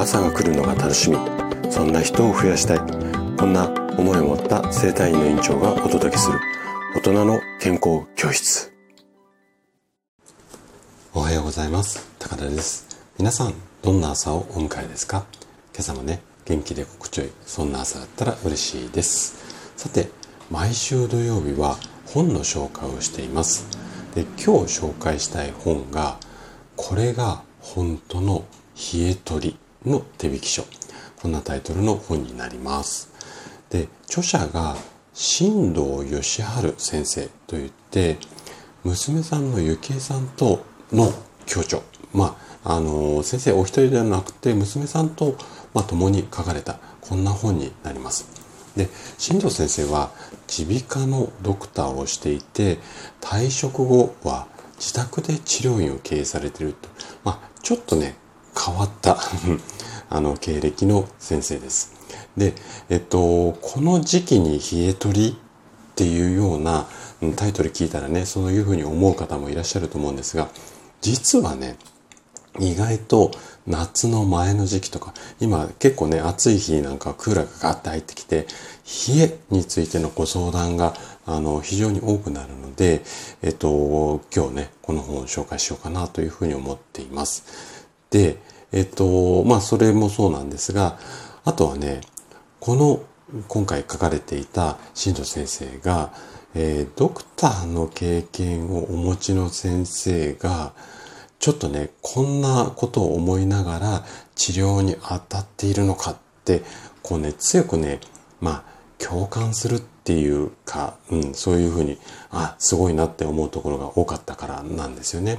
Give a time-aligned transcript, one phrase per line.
[0.00, 1.18] 朝が来るのが楽しみ。
[1.70, 2.78] そんな人を増やしたい。
[3.36, 3.68] こんな
[3.98, 6.40] 思いを持った生体院の院長がお届けする。
[6.96, 8.72] 大人の健康教室。
[11.12, 12.10] おはようございます。
[12.18, 12.86] 高田です。
[13.18, 13.52] 皆さん
[13.82, 15.26] どんな朝をお迎えですか？
[15.74, 19.74] 今朝もね元気で心地よいそんな朝だったら嬉しいです。
[19.76, 20.08] さて
[20.50, 21.76] 毎週土曜日は
[22.06, 23.66] 本の紹介をしています。
[24.14, 26.16] で今日紹介したい本が
[26.74, 28.46] これが本当の
[28.94, 29.58] 冷え取り。
[29.84, 30.64] の手引き書。
[31.20, 33.10] こんなタイトルの本になります。
[33.70, 34.76] で著者が
[35.12, 38.18] 新藤義治先生といって
[38.84, 41.12] 娘さんの幸恵さんとの
[41.46, 41.80] 共著
[42.12, 45.36] まああの先生お一人ではなくて娘さんと、
[45.72, 48.26] まあ、共に書かれたこんな本になります。
[48.76, 48.88] で
[49.18, 50.10] 新藤先生は
[50.58, 52.78] 耳鼻科のドクターをしていて
[53.20, 56.88] 退職後は自宅で治療院を経営されていると、
[57.24, 58.14] まあ、ちょっとね
[58.66, 59.18] 変わった
[60.10, 61.92] あの経歴の先生です。
[62.36, 62.54] で、
[62.88, 66.86] えっと、この時期に冷え取りっていうような
[67.36, 70.48] タイトル聞いたらね、そういうふうに思う方もいらっしゃると思うんですが、
[71.00, 71.76] 実はね、
[72.58, 73.30] 意外と
[73.66, 78.46] 夏の前の時期とか、今結構ね、暑い日なんかクーラーがガッて入ってきて、
[79.08, 80.94] 冷えについてのご相談が、
[81.26, 83.02] あの、非常に多くなるので、
[83.42, 87.44] えっと、今日ね、この本を紹介しようかなというふうに思っています。
[88.10, 88.38] で、
[88.72, 90.98] えっと、まあ、それもそうなんですが、
[91.44, 92.00] あとはね、
[92.60, 93.02] この、
[93.48, 96.12] 今回書かれていた新藤先生が、
[96.54, 100.72] えー、ドクターの経験をお持ちの先生が、
[101.38, 104.04] ちょっとね、こんなことを思いながら
[104.34, 106.62] 治療に当たっているのかって、
[107.02, 108.00] こうね、強くね、
[108.40, 108.64] まあ、
[108.98, 111.98] 共感するっていうか、うん、そういうふうに、
[112.30, 115.38] あ、すごいなって思うところが多かったからなんですよね。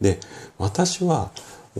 [0.00, 0.20] で、
[0.58, 1.30] 私は、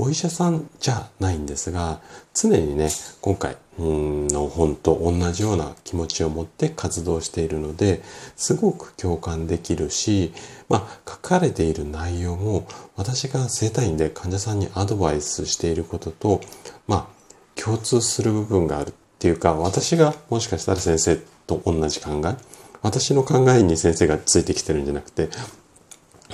[0.00, 2.00] お医者さんじゃないんですが、
[2.34, 8.02] 常にね、今回の本と同じような気持ちを持って活動しているので、
[8.36, 10.32] すごく共感できるし、
[10.68, 12.66] まあ、書かれている内容も、
[12.96, 16.40] 私が生体院で患者さんにアドバイスしていることと、
[16.86, 18.94] まあ、共通する部分がある。
[19.20, 22.36] っていうか、私がもしかしたら先生と同じ考え、
[22.80, 25.28] 私の考えに先生がついてきてるんじゃなくて、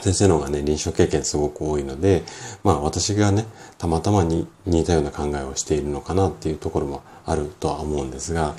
[0.01, 2.23] 先生の方がね、臨床経験すごく多いので、
[2.65, 3.47] まあ私がね、
[3.79, 8.55] たまたまに似たような考えをしているのかなっていうところもあるとは思うんですが、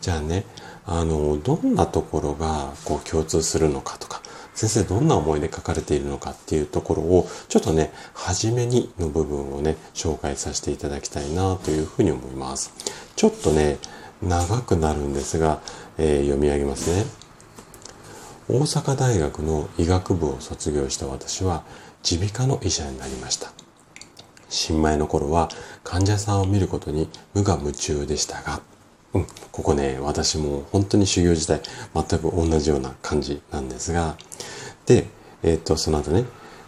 [0.00, 0.44] じゃあね、
[0.86, 4.22] あの、どんなところがこう共通するのかとか、
[4.54, 12.72] 先生どんな思いで書かれているのかっていうところを、ちょっとね、初めにの部分をね、紹介させていただきたいなというふうに思います。
[13.16, 13.78] ちょっとね、
[14.22, 15.60] 長くなるんですが、
[15.96, 17.04] えー、読み上げますね。
[18.52, 21.62] 大阪大学の医学部を卒業した私は
[22.10, 23.52] 耳鼻科の医者になりました。
[24.48, 25.48] 新米の頃は
[25.84, 28.60] 患者さんを見ることに無我夢中でしたが、
[29.14, 31.60] うん、ここね私も本当に修行時代
[31.94, 34.16] 全く同じような感じなんですが
[34.84, 35.06] で、
[35.44, 36.24] えっ、とその後ね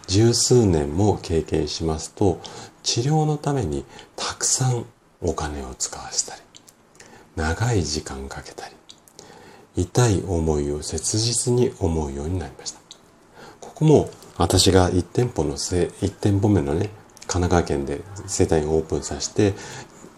[0.06, 2.40] 十数年も経験しますと
[2.84, 3.84] 治療のために
[4.14, 4.86] たくさん
[5.20, 6.42] お金を使わせたり
[7.34, 8.76] 長い時間かけたり
[9.76, 12.80] 痛い思いを切実に思うようになりました。
[13.60, 16.90] ここも私が1店舗のせ、1店舗目のね、
[17.26, 19.54] 神奈川県で生態をオープンさせて、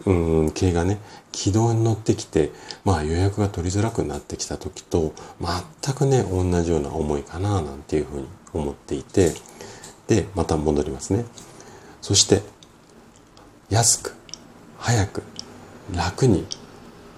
[0.05, 0.99] うん、経営がね、
[1.31, 2.51] 軌道に乗ってきて、
[2.83, 5.13] まあ予約が取りづらくなってきた時と、
[5.83, 9.33] 全くね、同じような思いかな、なんていうふうに思っていて、
[10.07, 11.25] で、また戻りますね。
[12.01, 12.43] そして、
[13.69, 14.15] 安く、
[14.77, 15.23] 早く、
[15.95, 16.45] 楽に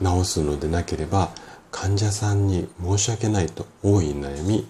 [0.02, 1.32] 治すのでなければ、
[1.72, 4.68] 患者さんに申し訳ないと多い悩み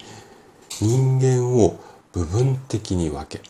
[0.81, 1.79] 人間を
[2.13, 3.41] 部分的に分け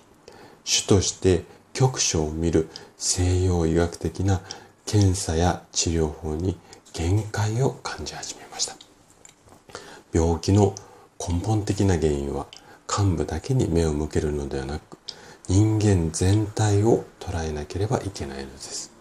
[0.63, 1.43] 主として
[1.73, 4.41] 局所を見る西洋医学的な
[4.85, 6.57] 検査や治療法に
[6.93, 8.75] 限界を感じ始めました。
[10.11, 10.73] 病気の
[11.19, 12.47] 根本的な原因は
[12.89, 14.97] 幹部だけに目を向けるのではなく
[15.47, 18.91] 人間全体を捉えなければいけないのです。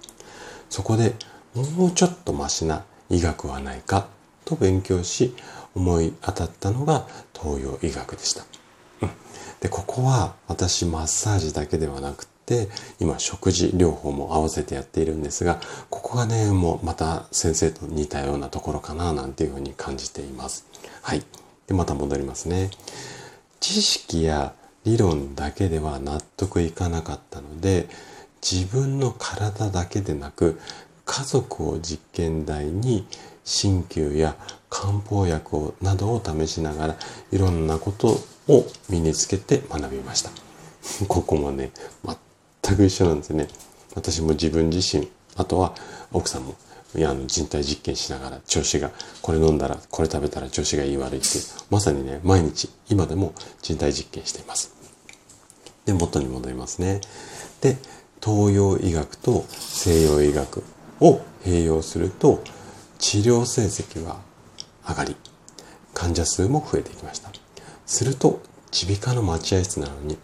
[0.69, 1.15] そこで
[1.55, 4.09] もうちょっとマシな医学はないか
[4.47, 5.35] と勉強し
[5.75, 7.07] 思い当たったのが
[7.39, 8.45] 東洋医学でした。
[9.03, 9.11] うん、
[9.61, 15.61] でここは私マッサージだけではなくて今食事療法も合わせてやっているんですが
[15.91, 20.67] ここがねもうまた先生と似たようなところかななんていうふうに感じています。
[21.03, 21.23] はい。
[21.67, 22.71] でまた戻りますね。
[23.61, 24.55] 知識や
[24.85, 27.89] 理論だけでは納得いかなかったので
[28.41, 30.61] 自分の体だけでなく
[31.05, 33.07] 家族を実験台に
[33.47, 34.37] 鍼灸や
[34.69, 36.97] 漢方薬をなどを試しながら
[37.33, 40.31] いろんなことを身につけて学びました。
[41.09, 41.71] ここもね、
[42.63, 43.49] 全く一緒なんですね。
[43.95, 45.75] 私も自分自身、あとは
[46.13, 46.55] 奥さんも
[46.95, 48.91] いやあの人体実験しながら調子が
[49.21, 51.27] これ飲んだらこれ食べたら調子がいい悪いって
[51.71, 54.75] まさにね毎日今でも人体実験しています
[55.85, 57.01] で元に戻りますね
[57.61, 57.77] で
[58.25, 60.63] 東洋医学と西洋医学
[61.01, 62.43] を併用すると
[62.99, 64.21] 治療成績は
[64.89, 65.17] 上がり
[65.95, 67.31] 患者数も増えてきました。
[67.87, 68.41] すると
[68.73, 70.19] 耳鼻科の待合室なのに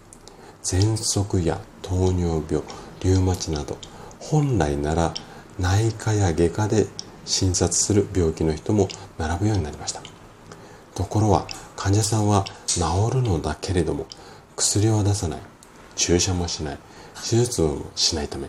[0.62, 2.62] 喘息や糖尿病
[3.02, 3.78] リウマチなど
[4.18, 5.14] 本来なら
[5.58, 6.86] 内科や外科で
[7.24, 10.02] 診察する病気の人も並ぶようになりました。
[10.94, 11.46] ところは
[11.76, 12.82] 患者さんは治
[13.14, 14.06] るのだけれども
[14.56, 15.40] 薬は出さない。
[15.94, 16.78] 注射もしない。
[17.28, 18.48] 手術もしないため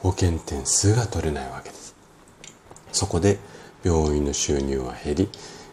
[0.00, 1.94] 保険点数が取れないわけです。
[2.92, 3.38] そこで
[3.84, 5.28] 病院の収入は減り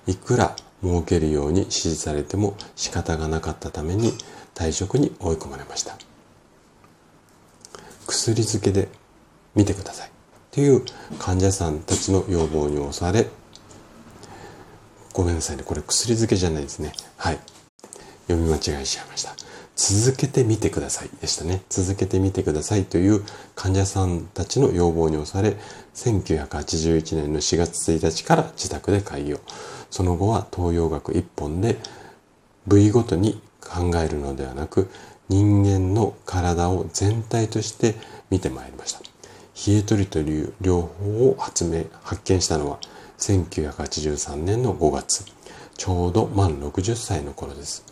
[0.07, 4.13] いくら儲けるように指示されても仕方がなかったために
[4.55, 5.97] 退職に追い込まれました。
[8.05, 8.87] 薬漬けで
[9.55, 10.11] 見てください
[10.51, 10.83] という
[11.19, 13.27] 患者さんたちの要望に押され
[15.13, 16.93] ごめんなさいねこれ薬漬けじゃないですね。
[17.17, 17.39] はい。
[18.27, 19.35] 読み間違えちゃいました。
[19.77, 21.61] 続けてみてくださいでしたね。
[21.69, 23.23] 続けてみてくださいという
[23.55, 25.55] 患者さんたちの要望に押され
[25.93, 29.39] 1981年の4月1日から自宅で開業。
[29.91, 31.77] その後は東洋学一本で
[32.65, 34.89] 部位ごとに考えるのではなく
[35.29, 37.95] 人間の体を全体として
[38.31, 38.99] 見てまいりました。
[38.99, 42.79] 冷え取りという療法を発明発見したのは
[43.19, 45.23] 1983年の5月。
[45.77, 47.83] ちょうど満60歳の頃です。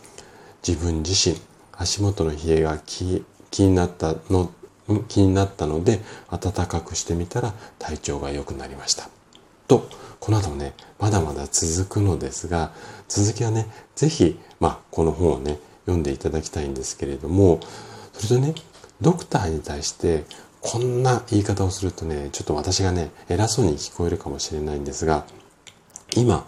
[0.66, 1.36] 自分自身
[1.78, 3.24] 足元の冷えが気
[3.58, 4.50] になったの
[5.08, 6.00] 気になったので
[6.30, 9.08] 暖かくしてみたら体調が良くなりました。
[9.68, 9.88] と
[10.20, 12.72] この後もねまだまだ続くのですが
[13.08, 17.60] 続きはね是非まあこの本をね読んでいただきたいんですけれども
[18.12, 18.54] それとね
[19.00, 20.24] ドクターに対して
[20.60, 25.24] こんな言い方をするとねちょっと私がね偉そうに聞こえるかもしれないんですが
[26.16, 26.46] 今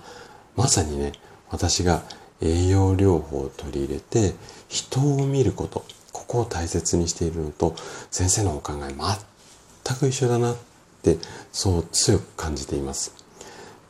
[0.57, 1.13] まさにね
[1.51, 2.03] 私が
[2.41, 4.35] 栄養療法を取り入れて
[4.69, 7.75] 人を見ることここを大切にしているのと
[8.11, 10.57] 先生のお考え全く一緒だなっ
[11.03, 11.19] て
[11.53, 13.15] そう強く感じています。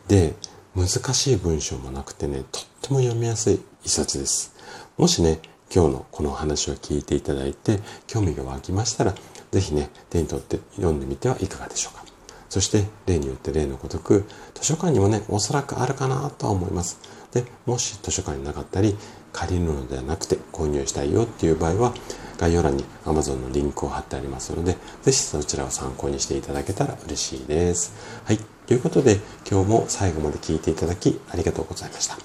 [0.07, 0.35] で
[0.75, 4.55] 難しい文章もなくてねとっても読みやすい一冊です。
[4.97, 5.41] もしね
[5.75, 9.15] 今日のこの話を聞いていただいて興味が湧きましたら
[9.51, 12.05] 是非ね手に取って読んでみてはいかがでしょうか。
[12.49, 14.25] そして例によって例のごとく
[14.55, 16.99] 図書館にもねおそらくあるかなとは思います。
[17.33, 18.97] でもし図書館になかったり
[19.33, 21.95] 借りるのではなくて購入したいよっていう場合は
[22.39, 27.93] 概要欄に Amazon のリンクを貼ってありますので是非そちらを参考にしていただけたら嬉しいです。
[28.25, 28.39] はい。
[28.67, 29.17] ということで
[29.51, 32.17] 今日も最後まで聞いていただきありがとうございました。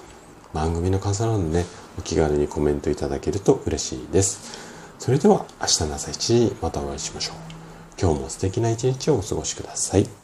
[0.52, 1.64] 番組の感想なのでね
[1.98, 4.74] お気軽にコメントいただけると嬉しいです。
[4.98, 7.36] それでは明日の朝7時にまたお会いしましょう。
[8.00, 10.23] 今日も素敵な一日をお過ごしください。